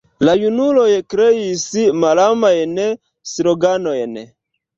[0.27, 1.65] La junuloj kriis
[2.05, 2.73] malamajn
[3.35, 4.19] sloganojn.